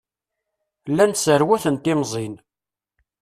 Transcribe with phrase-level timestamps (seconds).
[0.91, 2.33] Llan sserwaten timẓin.